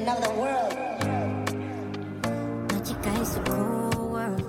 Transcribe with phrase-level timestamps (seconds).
[0.00, 0.72] another world.
[2.68, 4.42] Magica is a cold world.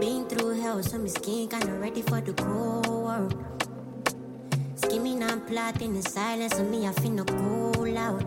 [0.00, 3.34] Been through hell, so my skin kinda ready for the cold world.
[4.74, 8.24] Skimming and plotting in silence, and me I feel no cool out.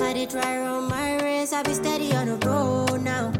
[0.00, 3.32] I did try run my race, I be steady on the road now.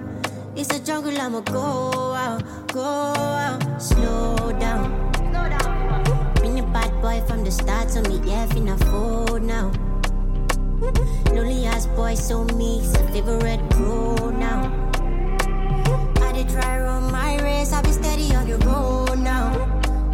[0.55, 2.42] It's a jungle, I'ma go out,
[2.73, 4.87] go out, slow down.
[6.41, 9.73] Been a bad boy from the start, so me yeah finna fold now.
[11.34, 13.60] Lonely ass boy, so me, it's a favorite
[14.38, 14.70] now.
[16.22, 19.52] I did try run my race, I be steady on the road now.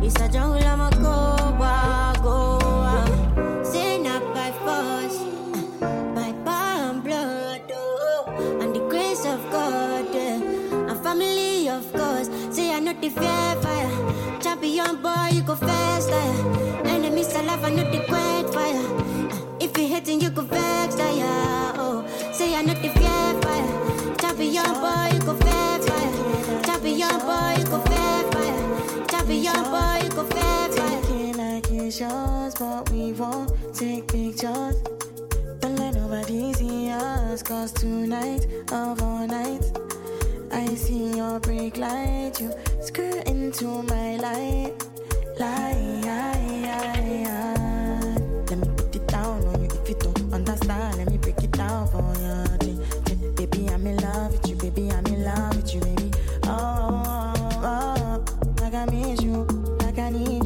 [0.02, 3.66] It's a jungle, I'ma go out, go out.
[3.66, 5.18] Say not by force,
[5.82, 10.06] uh, by power and blood, oh, and the grace of God.
[10.12, 10.91] Yeah.
[10.91, 12.28] And family, of course.
[12.50, 14.41] Say I not the fear fire.
[14.41, 16.27] Champion boy, you go faster.
[16.84, 19.02] Enemies alive, I not the quiet fire.
[19.83, 21.72] You hitting, you go vex, yeah.
[21.75, 24.16] Oh, say I not the fear fire.
[24.16, 26.62] Champion boy, you go fair fire.
[26.62, 29.06] Champion boy, you go fair fire.
[29.08, 31.03] Champion boy, you go fair fire.
[31.03, 34.77] Take it like it's yours, but we won't take pictures.
[35.58, 39.72] Don't let nobody see us, cause tonight of all nights,
[40.53, 44.75] I see your brake light, you skirt into my light.
[45.41, 47.52] Light, let
[59.94, 60.41] 中に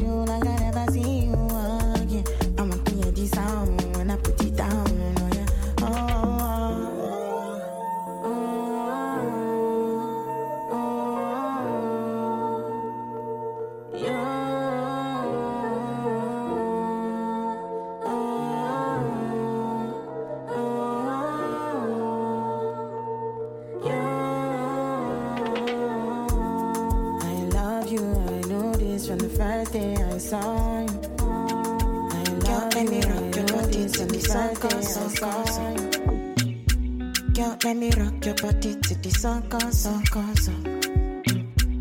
[39.27, 40.79] sucker, sucker, sucker.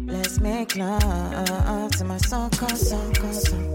[0.07, 3.66] Let's make love to my sucker, sucker, sucker.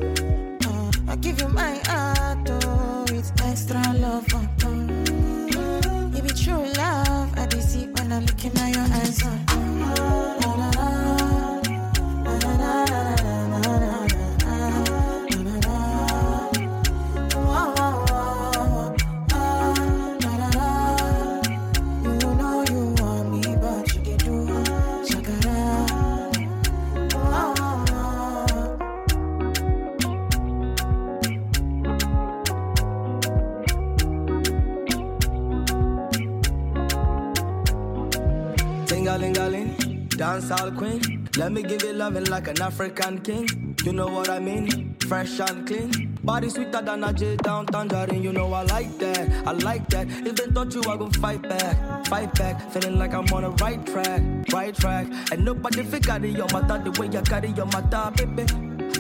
[42.30, 43.76] Like an African king.
[43.84, 44.96] You know what I mean?
[45.08, 46.18] Fresh and clean.
[46.24, 48.22] Body sweeter than a J down tangerine.
[48.22, 49.48] You know I like that.
[49.48, 50.08] I like that.
[50.10, 52.06] If they touch you, I gon' fight back.
[52.08, 52.72] Fight back.
[52.72, 54.22] Feeling like I'm on the right track.
[54.54, 55.08] Right track.
[55.32, 58.44] And nobody fit carry your matter the way you carry your matter, baby.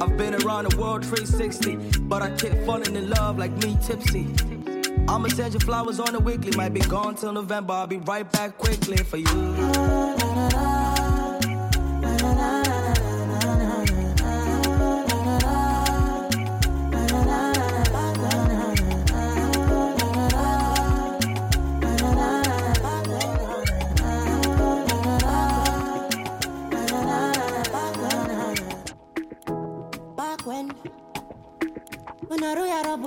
[0.01, 4.27] I've been around the world 360, but I keep falling in love like me tipsy.
[5.07, 6.55] I'ma send you flowers on the weekly.
[6.55, 7.73] Might be gone till November.
[7.73, 10.70] I'll be right back quickly for you.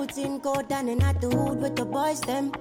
[0.05, 2.51] I roll Robertson go down and at the hood with the boys them.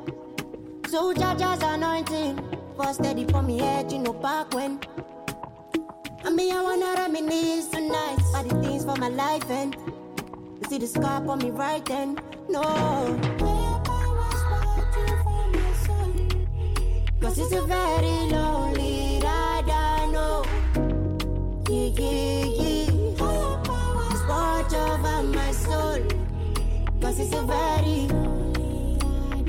[0.88, 2.40] So Jaja's anointing
[2.76, 4.80] For steady for me head, you know back when.
[6.24, 10.78] I mean I wanna reminisce tonight All the things for my life and You see
[10.78, 12.18] the scar on me right then
[12.48, 12.62] No.
[17.20, 20.44] Cause it's a very lonely ride, I know.
[21.68, 22.90] Yeah, yeah, yeah.
[24.10, 26.13] Just watch over my soul.
[27.14, 28.08] Cause it's a very,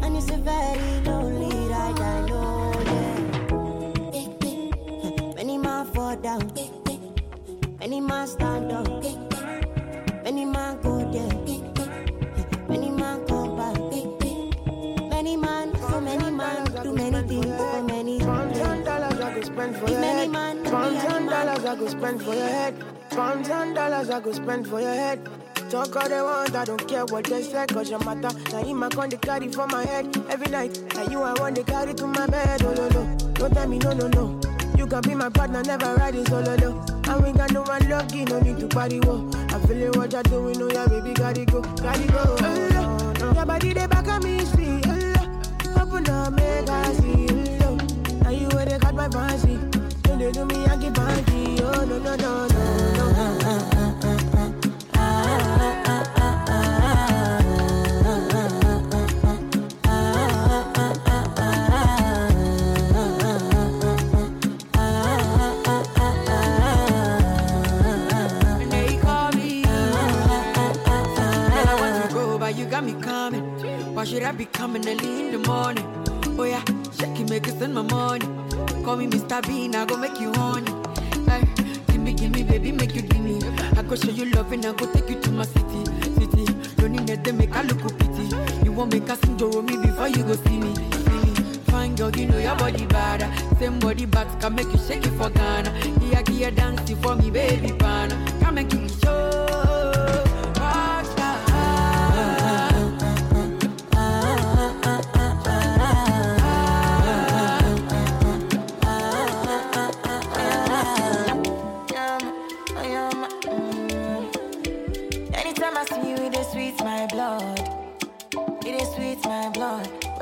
[0.06, 4.14] and it's a very lonely ride, I know, yeah.
[4.14, 6.52] Eh, eh, many man fall down,
[7.80, 8.88] many man stand up,
[10.24, 11.34] many man go there,
[12.70, 13.82] many man come back.
[15.10, 19.42] Many man, so many man, do many things for many Pounds and dollars I go
[19.42, 20.30] spend for your head.
[20.30, 21.48] man, Pounds many and man.
[21.48, 22.76] dollars I go spend for your head.
[23.10, 25.28] Pounds and dollars I go spend for your head.
[25.76, 28.32] Talk all they want, I don't care what they say, cause your matter.
[28.52, 30.80] Now in my con, they carry for my head every night.
[30.94, 33.18] Now you I want to carry to my bed, oh no no.
[33.34, 34.40] Don't tell me no no no.
[34.78, 36.82] You can be my partner, never ride it solo though.
[37.12, 39.30] And we got no one lucky, no need to party, whoa.
[39.50, 42.24] I feel it, what you're doing, oh yeah, baby, gotta go, gotta go.
[42.40, 43.34] Oh, no, no.
[43.34, 47.28] Your body, they back on me, see, oh, Open up, make I see,
[47.64, 47.76] oh,
[48.24, 49.58] Now you where they got my fancy.
[50.04, 52.55] Don't they do me, I get panty, oh, no, no, no, no,
[74.06, 75.84] Why should I be coming early in the morning?
[76.38, 76.64] Oh yeah,
[76.96, 78.28] shake it, make it send my money.
[78.84, 79.42] Call me Mr.
[79.48, 80.72] Bean, I go make you honey.
[81.26, 81.42] Hey,
[81.88, 83.42] give me, give me, baby, make you give me.
[83.76, 85.86] I go show you love and I go take you to my city,
[86.20, 86.46] city.
[86.76, 88.30] Don't need to make I look pity.
[88.64, 90.76] You won't make us enjoy me before you go see me.
[91.72, 93.26] Fine girl, you know your body bad.
[93.58, 95.72] Same body bags can make you shake it for Ghana.
[96.02, 98.14] Here, here, dancing for me, baby, pana.
[98.40, 100.25] Come and give me show.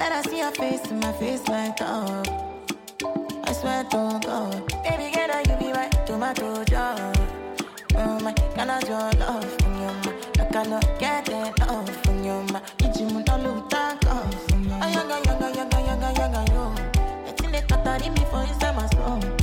[0.03, 2.27] When I see your face in my face like up.
[3.47, 7.13] I swear to God, baby girl, you be right to my tomato jar.
[7.95, 10.11] Oh my, can I draw love from your ma?
[10.41, 12.59] I cannot get enough from your ma.
[12.79, 14.51] Did you to look that off?
[14.51, 16.75] Oh yaga yaga yaga yaga yaga yo.
[17.25, 19.42] Let's in the tatari me for inside my soul.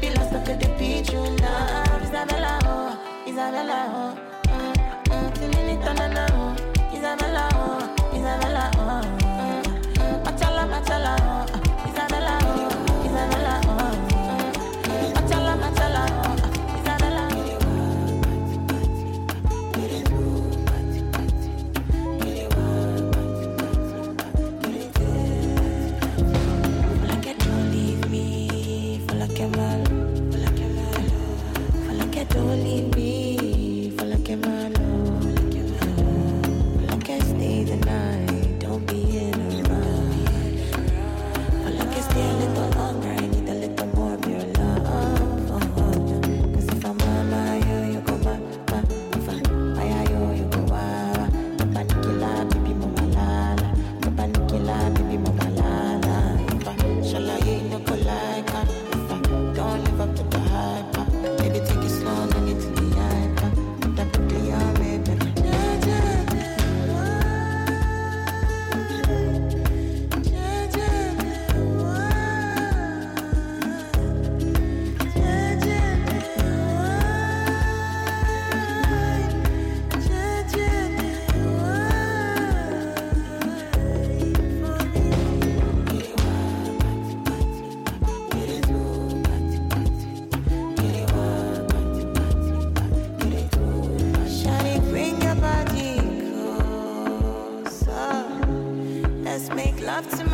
[0.00, 2.02] Be lost or could it be true love?
[2.02, 4.16] Isabella, oh, Isabella, oh,
[4.48, 4.74] mm,
[5.08, 9.19] mm, Isabella, oh, Isabella, oh,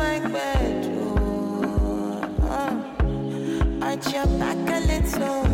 [0.07, 0.47] like we.
[2.49, 2.73] Uh,
[3.81, 5.46] arch your back a little.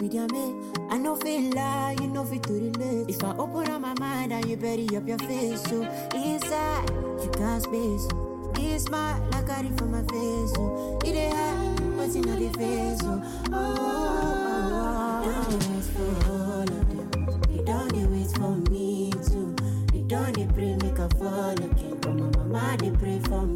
[0.00, 0.72] with your man.
[0.90, 3.08] I know feel lie, you know fit to relate.
[3.08, 5.82] If I open up my mind and you bury up your face, so
[6.14, 6.90] inside
[7.22, 8.08] you got space.
[8.58, 12.36] It's smart like I did for my face, so it ain't hard, but you know
[12.36, 13.22] the face, so
[13.52, 15.80] oh, oh, oh, oh.
[15.94, 17.40] for all of them.
[17.56, 19.54] They don't they wait for me too.
[19.92, 21.98] They don't they pray make a fall again.
[22.00, 23.55] But my mama they pray for me.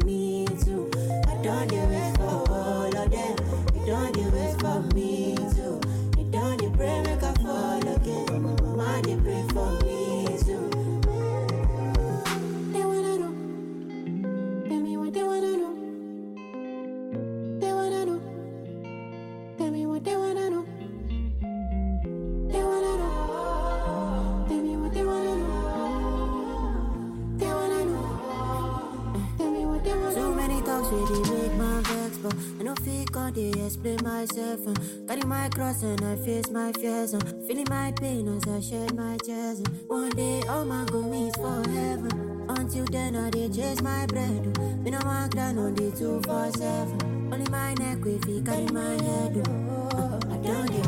[30.91, 34.65] see they make my vex, but I no fit God they explain myself.
[34.67, 37.13] And carry my cross and I face my fears.
[37.13, 39.59] And feeling my pain as I shed my tears.
[39.59, 42.45] And one day all my go meet for heaven.
[42.49, 44.57] Until then I they chase my bread.
[44.83, 47.29] Me no want down no day two for seven.
[47.31, 49.47] Only my neck will be carry my head.
[49.47, 50.80] Oh, I don't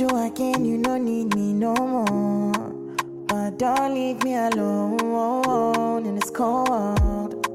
[0.00, 2.72] do again, you no need me no more.
[3.26, 7.46] But don't leave me alone in this cold.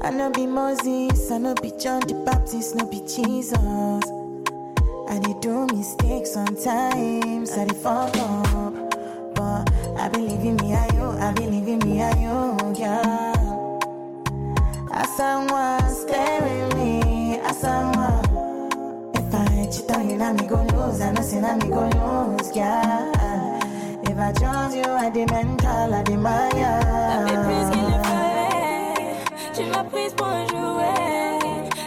[0.00, 3.52] I no be Moses, I no be John the Baptist, no be Jesus.
[5.10, 9.34] I did do mistakes sometimes, I did fuck up.
[9.34, 13.34] But I believe in me, I you, I believe in me, I you, yeah.
[14.90, 15.77] As someone staring
[20.28, 21.00] cheat on you, now me go lose.
[21.00, 23.60] I know say now me go lose, yeah.
[24.02, 26.80] If I trust you, I the mental, I the maya.
[29.54, 31.38] Tu m'as prise pour un jouet.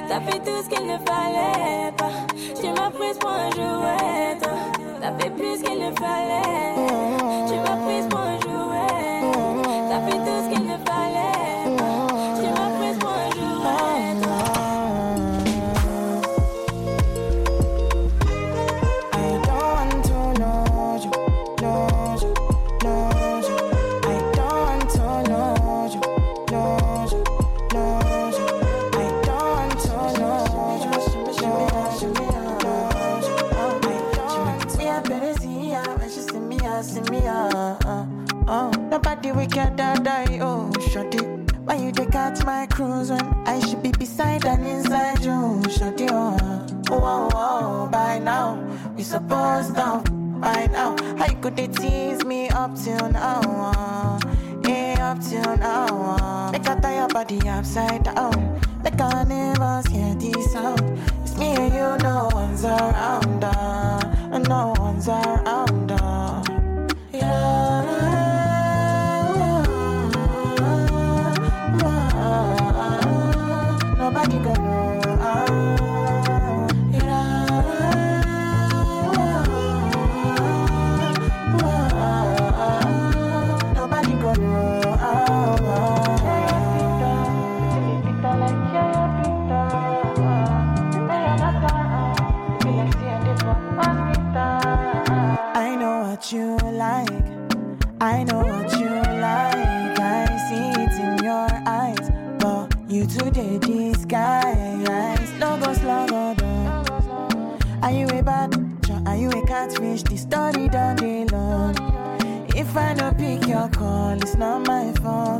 [0.08, 2.12] T'as fait tout ce qu'il ne fallait pas.
[2.60, 4.38] Tu m'as prise pour un jouet.
[5.02, 6.76] T'as fait plus qu'il ne fallait.
[7.48, 8.08] Tu m'as prise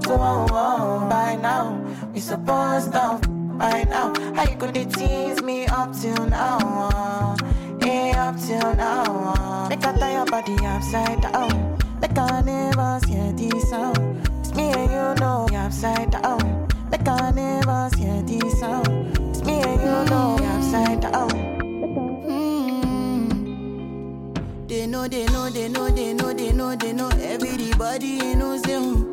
[0.08, 1.10] Oh, oh, oh.
[1.10, 1.80] by now,
[2.14, 3.20] we supposed to.
[3.58, 6.58] By now, how you gonna tease me up till now?
[6.94, 7.38] Uh,
[7.86, 9.04] yeah, up till now.
[9.38, 9.70] Uh.
[9.70, 11.78] Make I tie your body upside down.
[12.02, 14.28] Make I never hear this sound.
[14.40, 16.68] It's me and you know upside down.
[16.90, 19.18] Make I never hear this sound.
[19.30, 21.52] It's me and you know upside down.
[24.68, 27.10] They know, they know, they know, they know, they know, they know.
[27.10, 29.11] Everybody knows them.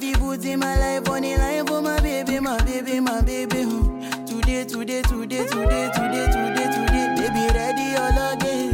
[0.00, 3.62] Feel put in my life on the line for my baby, my baby, my baby.
[3.62, 4.24] hmm.
[4.26, 7.14] Today, today, today, today, today, today, today.
[7.16, 8.67] Baby, ready or luggage.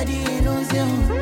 [0.00, 1.19] body illusion.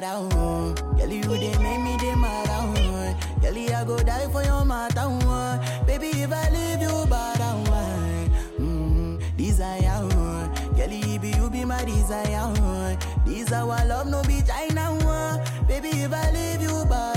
[0.00, 0.74] matter, oh.
[0.98, 3.16] Girl, you they make me they matter, oh.
[3.40, 5.84] Girl, I go die for your matter, oh.
[5.86, 8.28] Baby, if I leave you, bad, oh.
[8.60, 9.36] Mm-hmm.
[9.36, 10.52] Desire, oh.
[10.76, 12.96] Girl, you be, you be my desire, oh.
[13.24, 15.44] This our love, no be China, oh.
[15.66, 17.15] Baby, if I leave you, bad.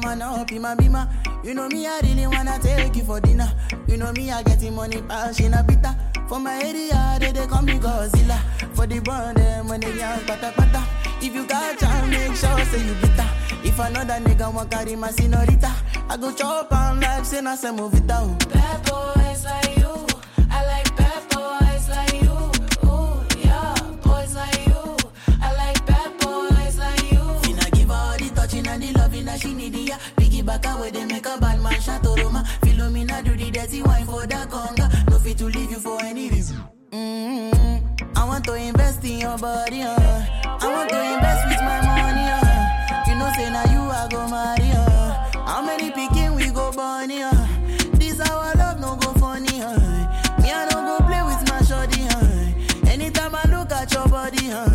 [0.00, 1.08] my bima.
[1.44, 3.52] You know me, I really wanna take you for dinner.
[3.86, 5.94] You know me, I getting money pass in a bitter.
[6.26, 8.38] For my area, they, they call me Godzilla.
[8.74, 10.82] For the bond, them eh, when they young, pata pata.
[11.20, 13.28] If you got time, make sure say you bitter.
[13.62, 15.70] If another nigga want carry my senorita,
[16.08, 18.38] I go chop and like say move it down.
[18.52, 20.06] Bad boys like you,
[20.50, 22.88] I like bad boys like you.
[22.88, 24.96] Ooh, yeah, boys like you,
[25.42, 27.24] I like bad boys like you.
[27.72, 29.74] Give all the touching and the love that she need.
[30.16, 32.44] Piggy back away, they make a bad man shot Roma.
[32.62, 35.10] Philomena do the dirty wine for that conga.
[35.10, 36.58] No fit to leave you for any reason.
[36.90, 38.16] Mm-hmm.
[38.16, 39.96] I want to invest in your body, uh.
[40.44, 43.08] I want to invest with my money, uh.
[43.08, 45.46] You know, say now you I go marry, uh.
[45.46, 47.46] How many picking we go born, uh.
[47.94, 50.40] This our love no go funny, uh.
[50.40, 52.90] Me I don't go play with my shorty, uh.
[52.90, 54.73] Anytime I look at your body, uh.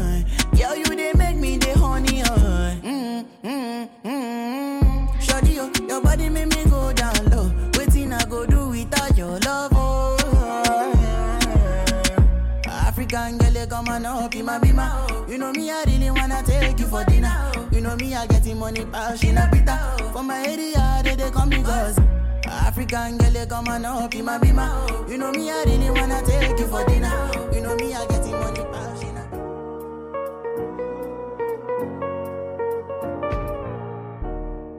[13.80, 15.30] Come on up in my bima.
[15.30, 17.50] You know me, I really wanna take you for dinner.
[17.72, 19.80] You know me, I getting money, passion a bitter.
[20.12, 21.98] For my area, they, they come because
[22.46, 25.10] African girl, they come on up in my bima.
[25.10, 27.32] You know me, I really wanna take you for dinner.
[27.54, 29.16] You know me, I getting money, passion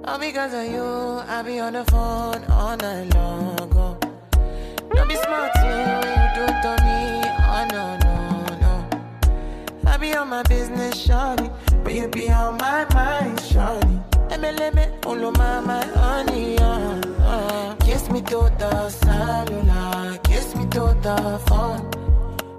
[0.05, 0.85] a All because of you,
[1.27, 3.73] I be on the phone all night long.
[3.77, 3.97] Oh.
[4.95, 6.20] Don't be smart you
[10.15, 11.49] on my business, shawty.
[11.85, 13.97] But you be on my mind, shawty.
[14.31, 17.75] MLM, follow my, my honey, uh, uh.
[17.77, 21.91] Kiss me to the cellular, kiss me to the phone.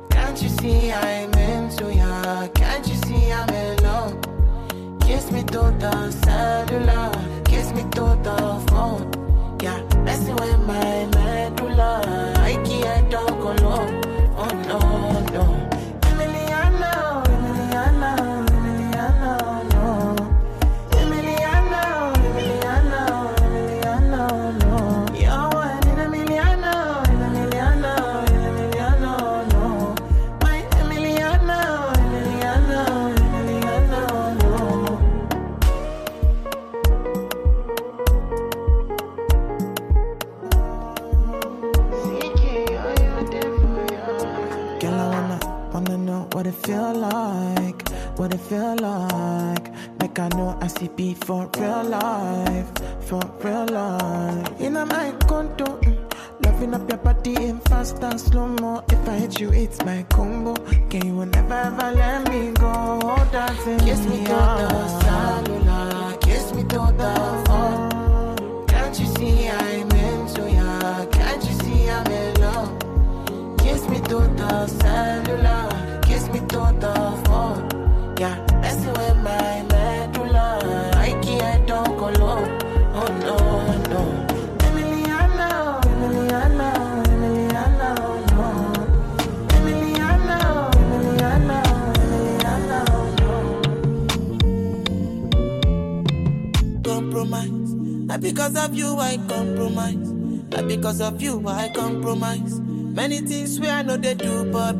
[0.09, 2.47] Can't you see I'm into ya?
[2.53, 4.99] Can't you see I'm in love?
[5.01, 7.11] Kiss me to the cellular,
[7.45, 9.57] kiss me to the phone.
[9.61, 12.33] Yeah, messing with my medulla.
[12.37, 14.00] I can't talk alone.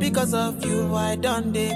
[0.02, 1.70] Because of you, I done they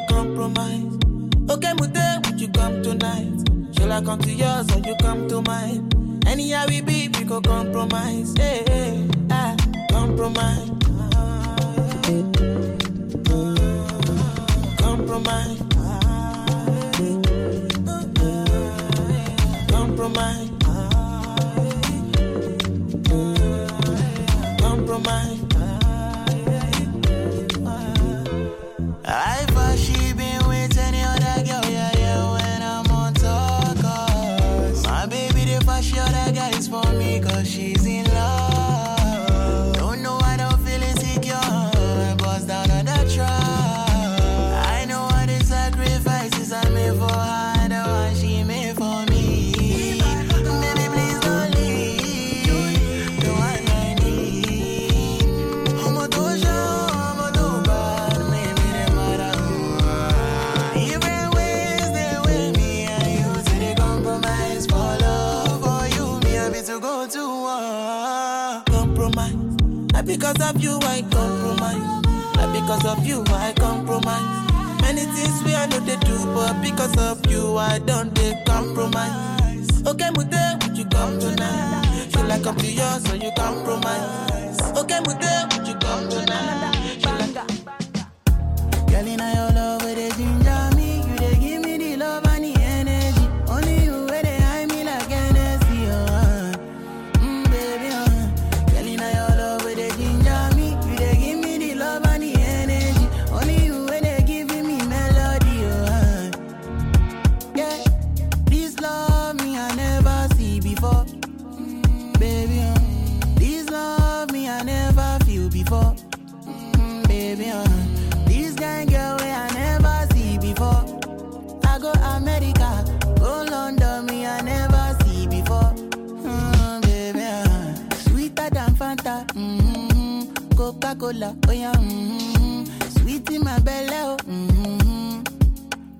[129.34, 130.32] mm-hmm.
[130.56, 132.64] Coca Cola, oh yeah, mm-hmm.
[133.00, 134.16] sweet in my belly, oh.
[134.24, 135.22] Mm-hmm.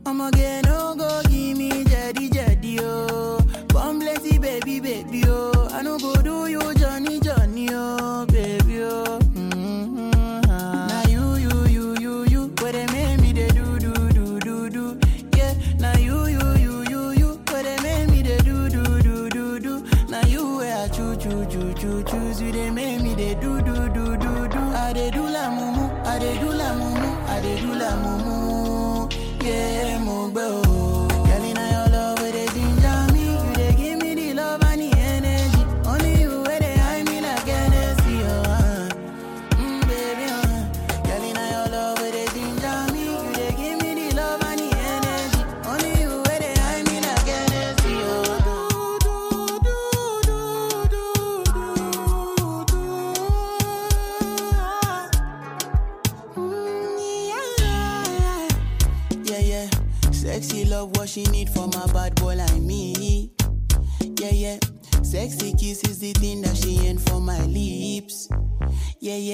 [0.07, 3.39] I'ma get no go give me jetty jetty oh.
[3.71, 5.69] Come baby baby oh.
[5.73, 7.19] I no go do you Johnny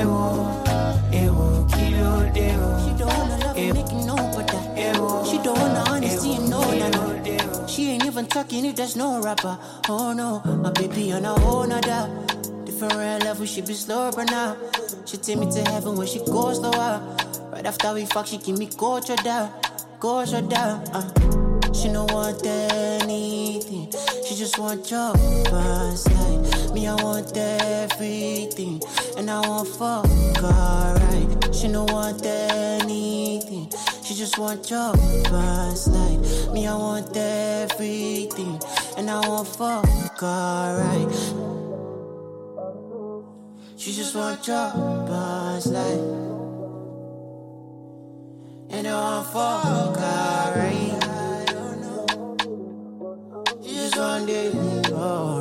[0.00, 0.64] Ewo,
[1.12, 2.68] ewo, kilo deo.
[2.82, 5.26] She don't wanna love you, making no but that.
[5.28, 7.66] She don't wanna honesty and no, no, no.
[7.66, 9.58] She ain't even talking if there's no rapper.
[9.88, 12.08] Oh no, my baby on a whole nother.
[12.64, 14.56] Different level, she be slower now.
[15.04, 17.00] She take me to heaven when she goes slower.
[17.52, 19.52] Right after we fuck, she give me go down,
[19.98, 20.82] go down.
[20.94, 21.30] Uh.
[21.72, 23.92] She no want anything.
[24.26, 25.12] She just want your
[25.44, 26.49] past life.
[26.72, 28.80] Me, I want everything.
[29.16, 30.06] And I want fuck
[30.42, 31.54] alright.
[31.54, 33.70] She no want anything.
[34.04, 34.92] She just want your
[35.24, 36.50] past life.
[36.52, 38.60] Me, I want everything.
[38.96, 41.12] And I want fuck alright.
[43.76, 44.70] She just want your
[45.08, 46.00] boss like.
[48.70, 50.96] And I want fuck her right.
[53.64, 55.39] She just want it alright.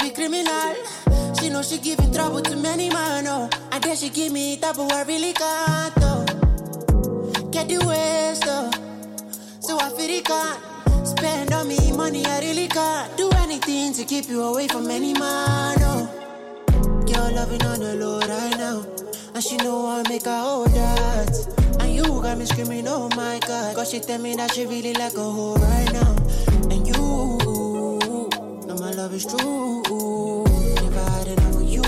[0.00, 0.74] She criminal.
[1.38, 3.26] She know she giving trouble to many man.
[3.26, 5.94] Oh, and then she give me but I really can't.
[5.98, 6.24] Oh.
[7.50, 8.70] Get the waste oh.
[9.60, 12.24] So I feel it can't spend on me money.
[12.26, 15.76] I really can't do anything to keep you away from any man.
[15.80, 16.08] Oh.
[17.06, 18.86] Girl loving on the low right now.
[19.34, 21.78] And she know I make her hold that.
[21.80, 23.76] And you got me screaming, oh my god.
[23.76, 26.13] Cause she tell me that she really like a hoe right now.
[28.96, 29.82] Love is true.
[30.76, 31.82] Never enough you.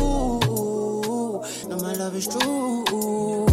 [1.69, 3.46] No, my love is true.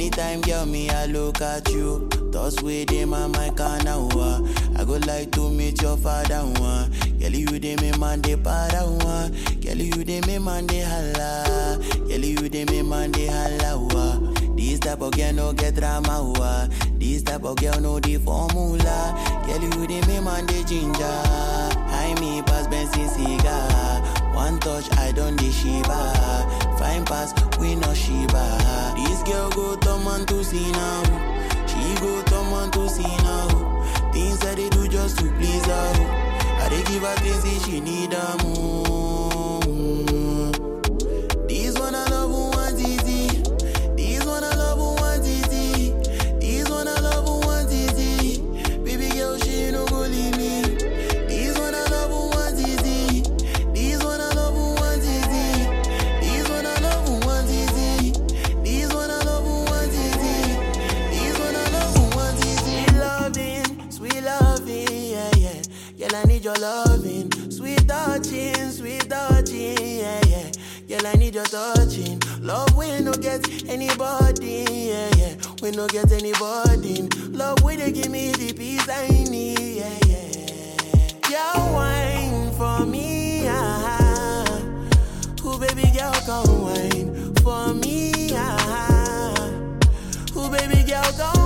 [0.00, 2.08] Anytime, girl, me, I look at you.
[2.30, 3.88] Thoughts within my mind, can.
[3.88, 6.92] I go like to meet your father, one.
[7.18, 9.32] Girl, you dey me man, they para, one.
[9.60, 11.80] Girl, you dey me man, they holla.
[12.06, 14.34] Girl, you dey me man, they holla, wa.
[14.54, 16.68] This type of girl no get drama, wa.
[16.96, 19.42] This type of girl no the formula.
[19.48, 21.02] Girl, you dey me man, they ginger.
[21.02, 24.00] I me pass Benson cigar.
[24.32, 26.67] One touch, I don't dey shiva.
[26.78, 28.94] Fine pass, we no shiva.
[28.96, 31.02] This girl go turn man to see now.
[31.66, 33.48] She go turn man to see now.
[34.12, 35.92] Things that they do just to please her.
[36.60, 38.87] I they give her things she need her more.
[71.50, 72.20] Touching.
[72.40, 75.34] Love we no get anybody, yeah, yeah.
[75.62, 77.08] We no get anybody.
[77.30, 81.10] Love we they give me the peace I need, yeah, yeah.
[81.28, 84.44] Girl, wine for me, ah.
[85.42, 89.50] Who baby girl come wine for me, ah.
[90.34, 91.37] Who baby girl come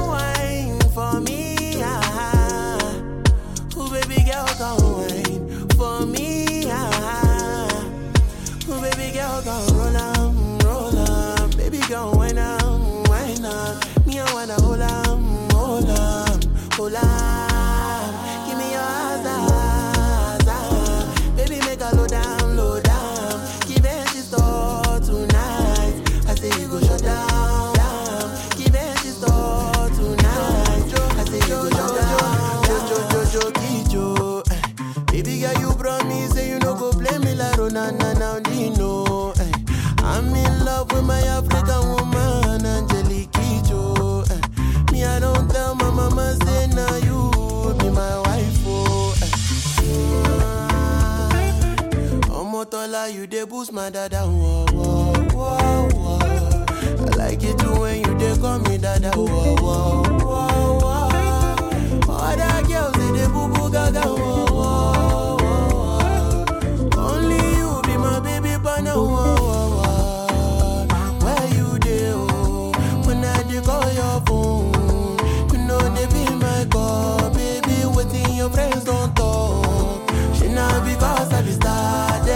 [53.10, 54.22] You dey boost my dada.
[54.24, 56.18] Whoa, whoa, whoa, whoa.
[56.18, 59.10] I like it too when you dey call me dada.
[59.10, 59.26] Whoa,
[59.56, 62.14] whoa, whoa, whoa.
[62.14, 64.00] Other girls they dey boo boo gaga.
[64.02, 66.88] Whoa, whoa, whoa.
[66.96, 68.94] Only you be my baby partner.
[68.94, 70.86] Whoa, whoa, whoa.
[71.24, 72.12] Where you dey?
[72.14, 72.72] Oh,
[73.04, 77.84] when I dey call your phone, you know they be my call, baby.
[77.94, 78.71] Waiting your friends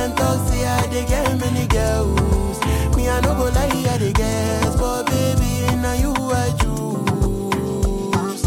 [0.07, 2.61] Them talk say I dey get many girls.
[2.94, 8.42] Me I no go lie, I dey guess, but baby now you I choose.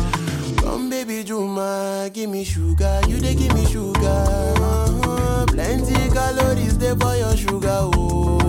[0.62, 4.24] Come baby Juma, give me sugar, you dey give me sugar.
[4.55, 5.45] Uh-huh.
[5.47, 8.49] Plenty calories dey for your sugar, oh.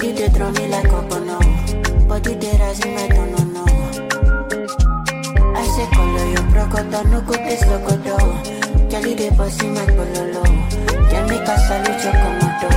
[0.00, 1.38] You they throw me like a bono.
[2.06, 3.66] Body they rise me, I don't know.
[5.56, 8.16] I say color you brocoto, no good is locoto.
[8.88, 10.44] Jelly they bossy my pololo.
[11.10, 12.70] Jamaica salute your commodo.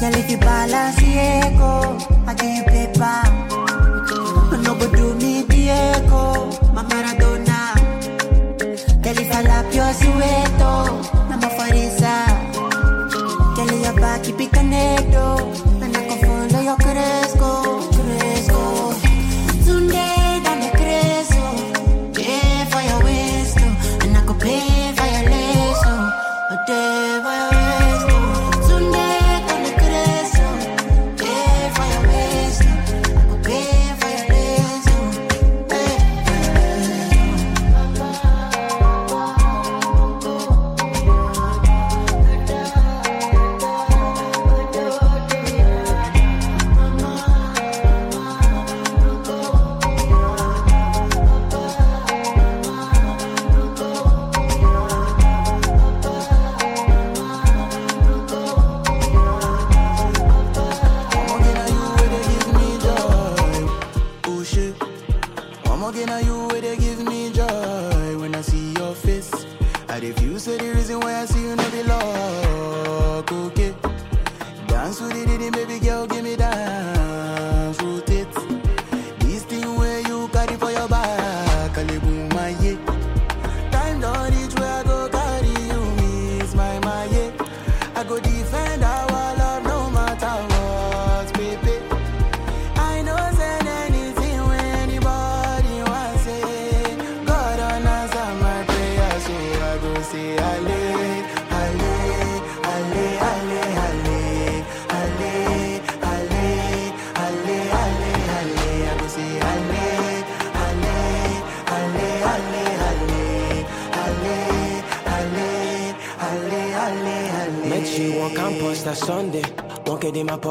[0.00, 3.20] Girl, if you balance ego, I give you paper.
[4.62, 7.74] No go do me Diego, my Maradona.
[9.02, 12.24] Girl, if I lap your sweat though, I'm a foreigner.
[13.54, 15.39] Girl, your back, keep it connected.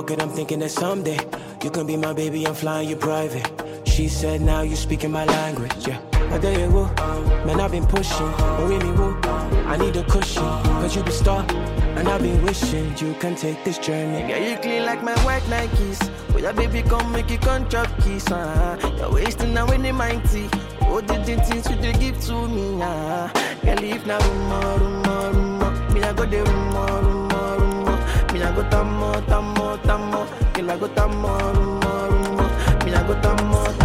[0.09, 1.19] good, I'm thinking that someday
[1.63, 3.47] you can be my baby, I'm flying you private.
[3.85, 6.01] She said, now you speaking my language, yeah.
[6.33, 6.67] I tell you
[7.45, 9.15] man, I've been pushing, worry me woo.
[9.71, 10.41] I need a cushion,
[10.81, 11.45] cause you be star,
[11.97, 14.21] and I've been wishing you can take this journey.
[14.27, 15.99] Yeah, you clean like my white Nikes.
[16.29, 19.91] Well, your baby come make you come drop kiss, uh You're wasting now in the
[19.91, 20.49] mighty.
[20.89, 23.29] Oh, the, the things you they give to me, ah.
[23.29, 23.49] Uh.
[23.63, 25.93] Girl, if now rumor, rumor, rumor.
[25.93, 28.33] Me, I go the rumor, rumor, rumor.
[28.33, 29.58] Me, I go tamo, tamo.
[30.69, 32.85] I got a more, more, more.
[32.85, 33.78] Me I got a.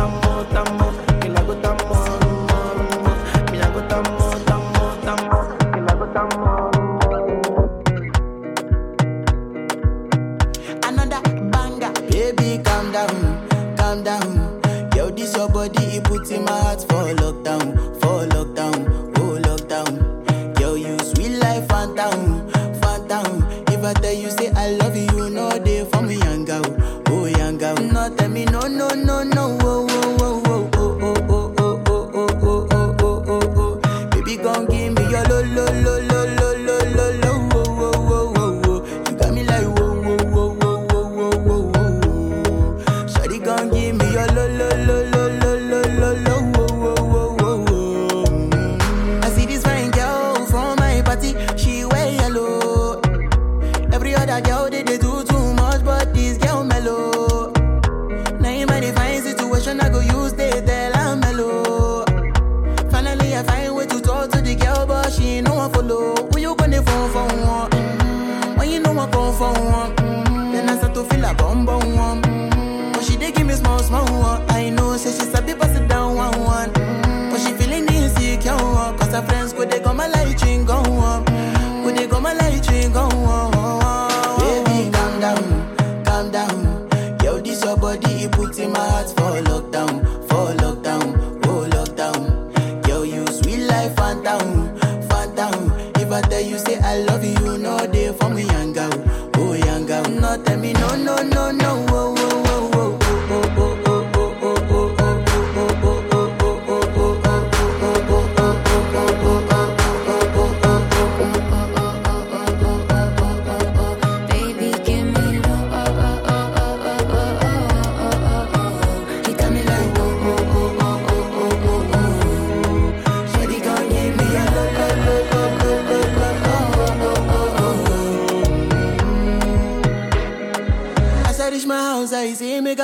[99.94, 100.20] down.
[100.20, 101.93] No, tell me no, no, no, no.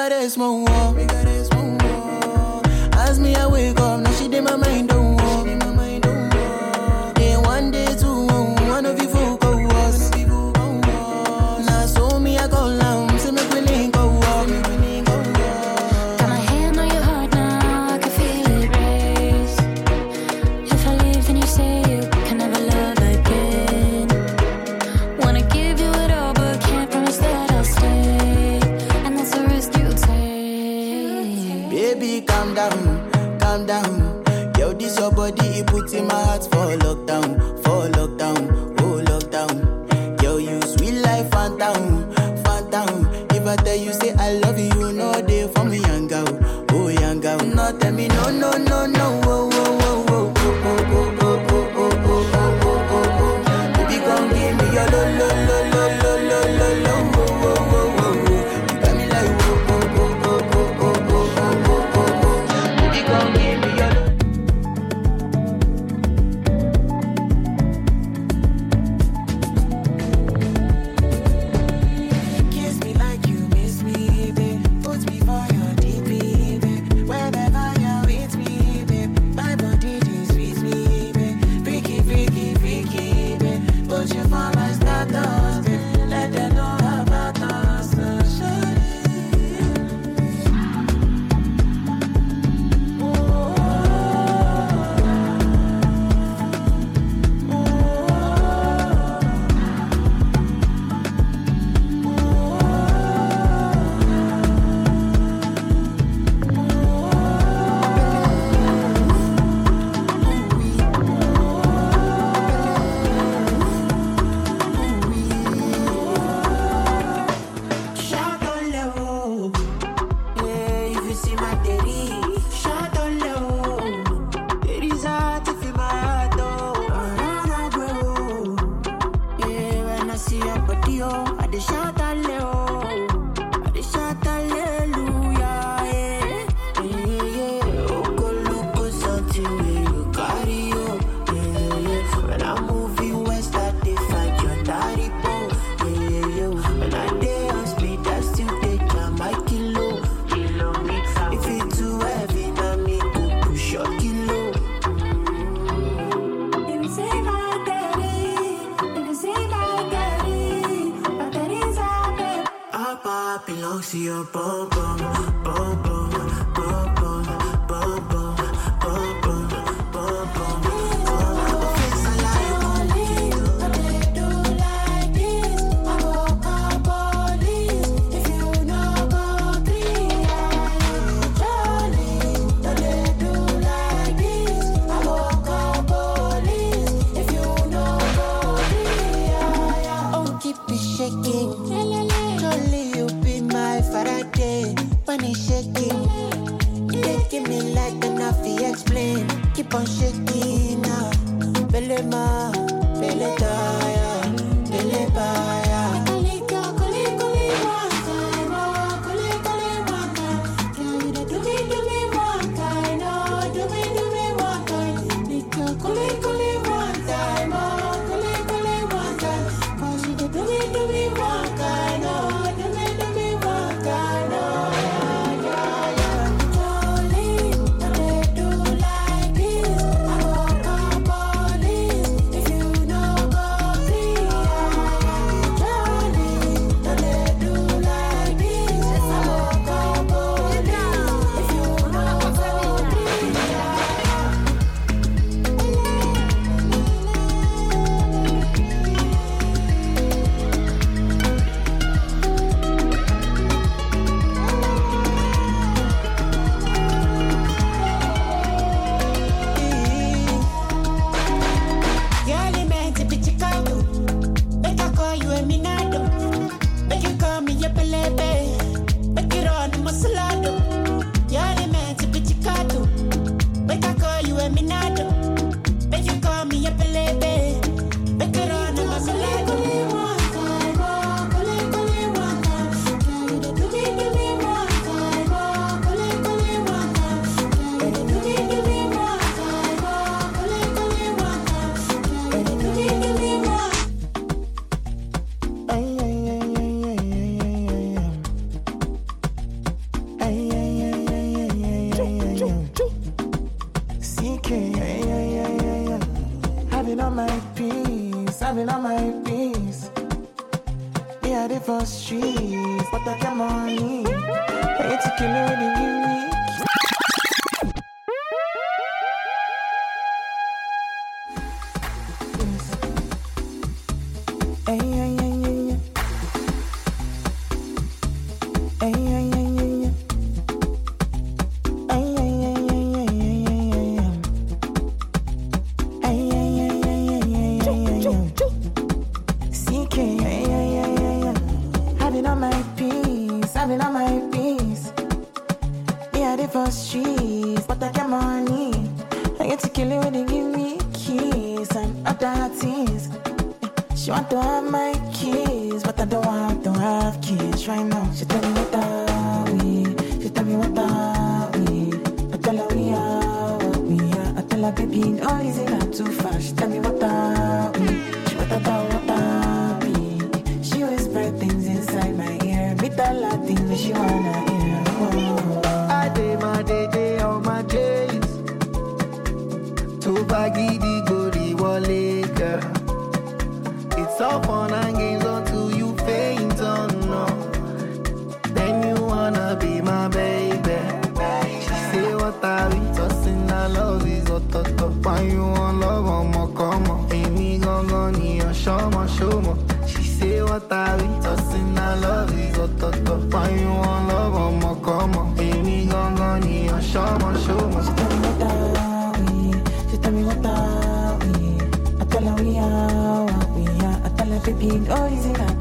[0.09, 1.00] that is my wow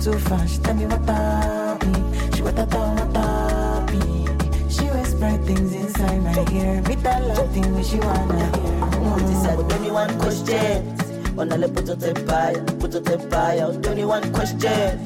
[0.10, 0.54] easy fast.
[0.54, 2.36] She tell me what are we?
[2.36, 4.26] She what about what are we?
[4.70, 6.82] She whisper things inside my ear.
[6.84, 9.28] Me tell her things that she wanna hear.
[9.28, 10.96] This is only one question.
[11.36, 13.88] Onale puto te paya, puto te paya.
[13.88, 15.00] Only one question.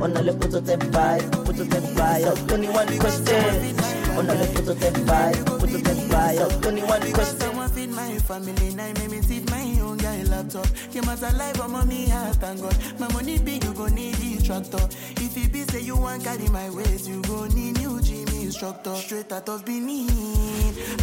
[0.00, 2.52] Onale puto te paya, puto te paya.
[2.52, 3.76] Only one question.
[4.16, 6.66] Onale puto te paya, puto te paya.
[6.66, 7.40] Only one question.
[7.40, 10.66] Someone feed my family, now make me feed my own guy laptop.
[10.92, 12.76] Came out alive, but mommy, I thank God.
[13.00, 14.88] My money big, you go need the tractor.
[15.22, 18.94] If it be say you want carry my waist, you go need new gym instructor.
[18.96, 20.08] Straight out of Benin,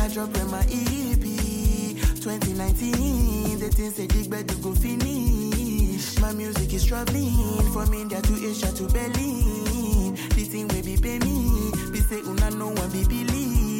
[0.01, 1.23] I drop in my EP.
[2.19, 6.19] 2019, the things say dig you go finish.
[6.19, 10.15] My music is traveling from India to Asia to Berlin.
[10.35, 13.77] This thing will be pay me, be say oh, una no one be believe.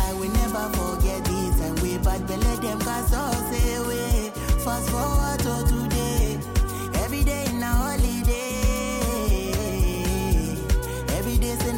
[0.00, 4.32] I will never forget this and we bad belly them cause us away.
[4.64, 5.89] Fast forward to today,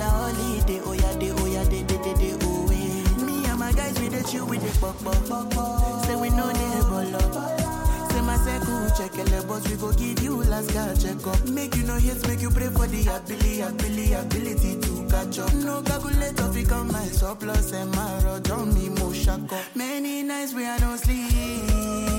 [0.03, 3.25] Every day's in a holiday, oh yeah, oh yeah, oh.
[3.25, 6.05] Me and my guys we the chill with the pop pop pop pop.
[6.07, 10.43] Say we know the ball Say my circle check it, but we go give you
[10.45, 11.49] last guy check up.
[11.49, 15.55] Make you no hate, make you pray for the ability, ability, ability to catch up.
[15.55, 19.59] No calculator, fi come my surplus and my road on me mo shako.
[19.75, 22.12] Many nights we I don't sleep,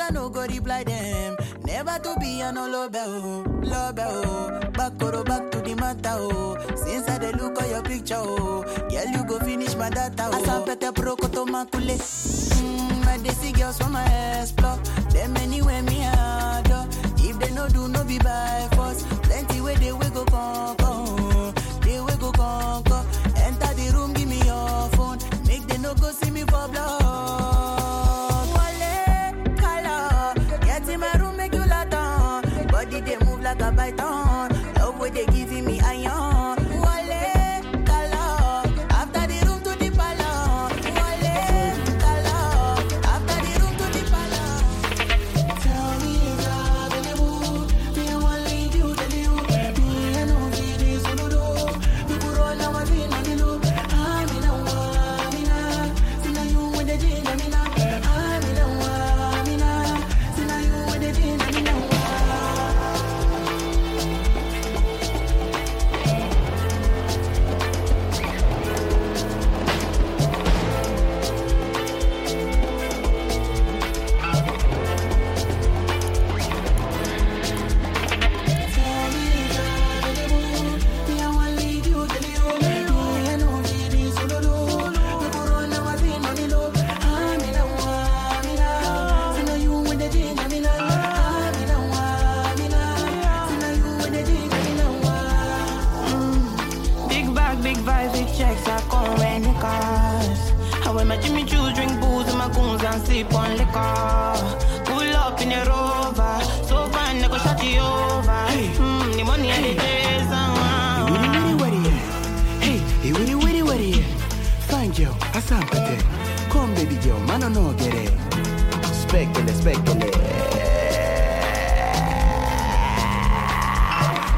[0.00, 1.36] I pray make I no go reply them.
[1.64, 4.60] Never to be an love oh, love oh.
[4.72, 6.56] Back or back to the matter oh.
[6.76, 10.40] Since I dey look at your picture oh, girl you go finish my data oh.
[10.42, 11.96] Asapete pro koto makule.
[11.98, 14.04] Mm, I dey see girls from my
[14.40, 14.76] explore.
[15.12, 16.69] Them anywhere me adore.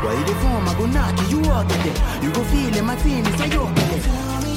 [0.02, 2.24] While they form, I go knock you walk of.
[2.24, 4.51] You go feel my team, it's a it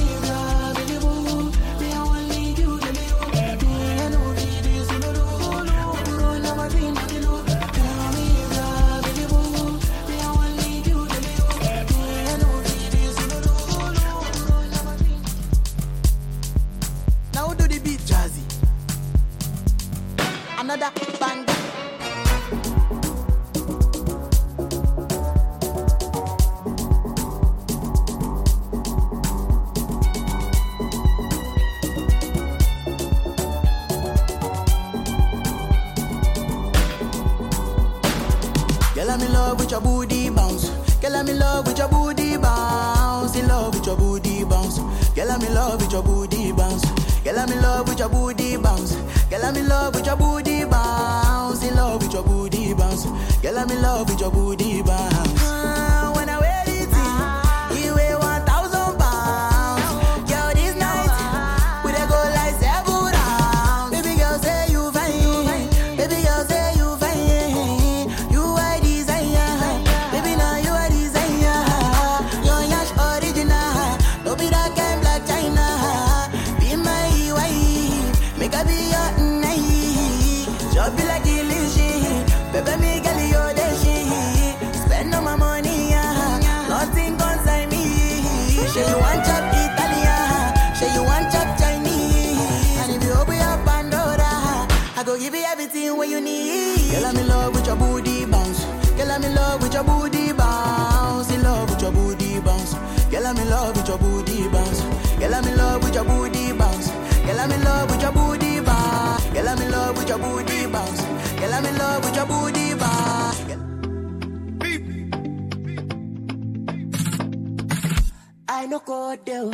[118.80, 119.54] no.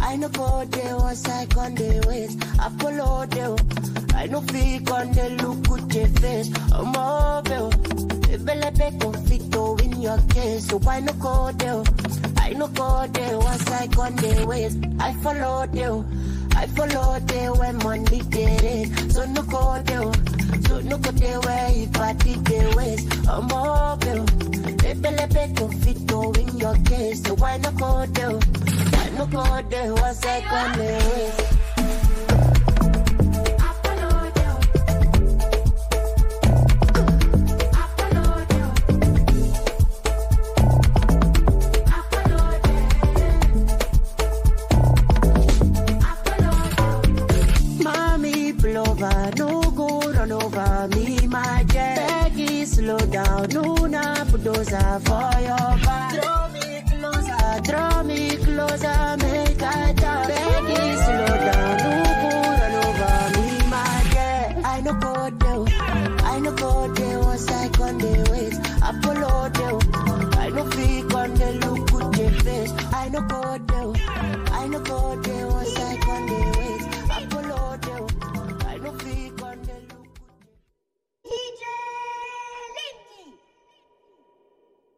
[0.00, 1.14] I no go there I
[1.56, 2.36] on the ways.
[2.58, 3.56] I follow there.
[4.16, 6.50] I no fake on the look with your face.
[6.72, 7.70] I'm mobile.
[8.44, 10.66] Bele be conflicto in your case.
[10.68, 11.84] So I no go.
[12.38, 13.06] I no go
[13.42, 14.76] I on the ways.
[15.00, 16.04] I follow there.
[16.56, 19.12] I follow there when money get it.
[19.12, 20.45] So no code you.
[20.64, 23.04] So look at the way if I did the ways.
[23.28, 24.26] I'm open.
[24.78, 27.22] Pepe to fit to win your case.
[27.22, 28.30] So why no go there?
[28.30, 29.94] Why no go there?
[29.94, 31.65] What's that gonna?